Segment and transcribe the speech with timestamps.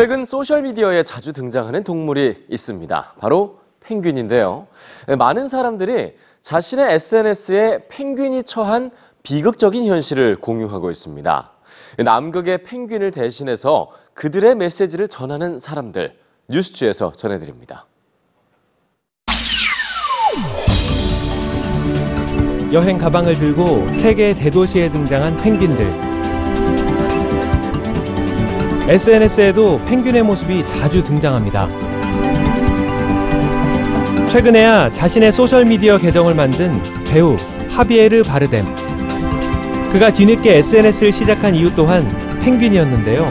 [0.00, 3.16] 최근 소셜미디어에 자주 등장하는 동물이 있습니다.
[3.18, 4.66] 바로 펭귄인데요.
[5.18, 8.92] 많은 사람들이 자신의 SNS에 펭귄이 처한
[9.22, 11.50] 비극적인 현실을 공유하고 있습니다.
[11.98, 16.16] 남극의 펭귄을 대신해서 그들의 메시지를 전하는 사람들,
[16.48, 17.84] 뉴스취에서 전해드립니다.
[22.72, 26.09] 여행 가방을 들고 세계 대도시에 등장한 펭귄들.
[28.90, 31.68] SNS에도 펭귄의 모습이 자주 등장합니다.
[34.28, 36.72] 최근에야 자신의 소셜미디어 계정을 만든
[37.04, 37.36] 배우
[37.70, 38.64] 하비에르 바르뎀.
[39.92, 42.08] 그가 뒤늦게 SNS를 시작한 이유 또한
[42.40, 43.26] 펭귄이었는데요.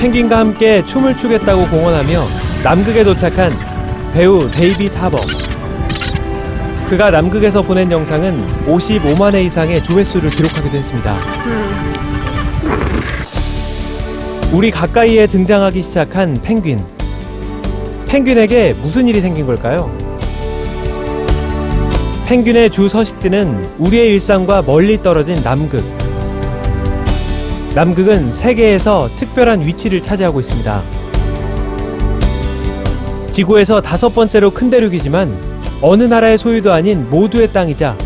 [0.00, 2.22] 펭귄과 함께 춤을 추겠다고 공언하며
[2.62, 3.52] 남극에 도착한
[4.12, 5.18] 배우 데이빗 하버.
[6.88, 12.05] 그가 남극에서 보낸 영상은 55만 회 이상의 조회수를 기록하기도 했습니다.
[14.52, 16.82] 우리 가까이에 등장하기 시작한 펭귄.
[18.06, 19.90] 펭귄에게 무슨 일이 생긴 걸까요?
[22.26, 25.84] 펭귄의 주 서식지는 우리의 일상과 멀리 떨어진 남극.
[27.74, 30.82] 남극은 세계에서 특별한 위치를 차지하고 있습니다.
[33.32, 35.36] 지구에서 다섯 번째로 큰 대륙이지만
[35.82, 37.96] 어느 나라의 소유도 아닌 모두의 땅이자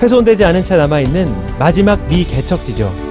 [0.00, 3.09] 훼손되지 않은 채 남아있는 마지막 미개척지죠.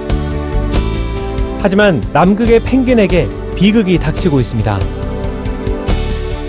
[1.62, 4.78] 하지만 남극의 펭귄에게 비극이 닥치고 있습니다.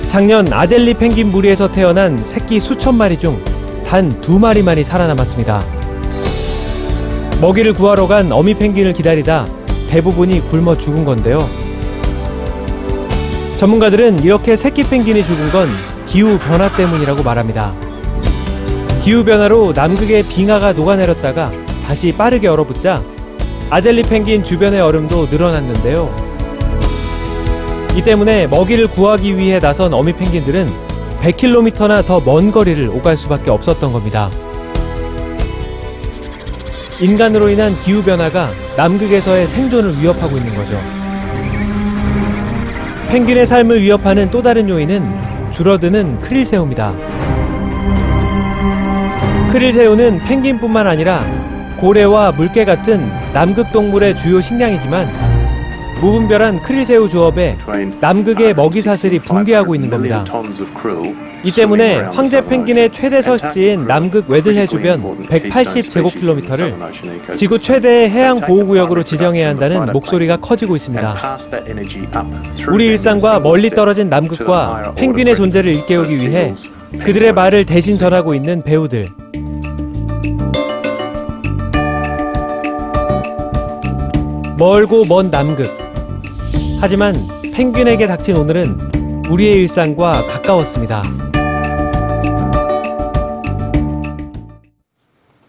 [0.07, 3.41] 작년 아델리 펭귄 무리에서 태어난 새끼 수천 마리 중
[3.91, 5.61] 단 두 마리만이 살아남았습니다.
[7.41, 9.45] 먹이를 구하러 간 어미 펭귄을 기다리다
[9.89, 11.37] 대부분이 굶어 죽은 건데요.
[13.57, 15.69] 전문가들은 이렇게 새끼 펭귄이 죽은 건
[16.05, 17.73] 기후 변화 때문이라고 말합니다.
[19.03, 21.51] 기후 변화로 남극의 빙하가 녹아내렸다가
[21.85, 23.01] 다시 빠르게 얼어붙자
[23.71, 26.13] 아델리 펭귄 주변의 얼음도 늘어났는데요.
[27.95, 30.67] 이 때문에 먹이를 구하기 위해 나선 어미 펭귄들은
[31.21, 34.29] 100km나 더 먼 거리를 오갈 수밖에 없었던 겁니다.
[36.99, 40.77] 인간으로 인한 기후 변화가 남극에서의 생존을 위협하고 있는 거죠.
[43.09, 46.93] 펭귄의 삶을 위협하는 또 다른 요인은 줄어드는 크릴새우입니다.
[49.53, 51.23] 크릴새우는 펭귄뿐만 아니라
[51.81, 55.09] 고래와 물개 같은 남극 동물의 주요 식량이지만
[55.99, 57.57] 무분별한 크릴새우 조업에
[57.99, 60.23] 남극의 먹이 사슬이 붕괴하고 있는 겁니다.
[61.43, 69.49] 이 때문에 황제 펭귄의 최대 서식지인 남극 웨들해 주변 180제곱킬로미터를 지구 최대의 해양 보호구역으로 지정해야
[69.49, 71.37] 한다는 목소리가 커지고 있습니다.
[72.67, 76.53] 우리 일상과 멀리 떨어진 남극과 펭귄의 존재를 일깨우기 위해
[77.03, 79.07] 그들의 말을 대신 전하고 있는 배우들.
[84.61, 85.75] 멀고 먼 남극.
[86.79, 87.15] 하지만
[87.51, 91.01] 펭귄에게 닥친 오늘은 우리의 일상과 가까웠습니다.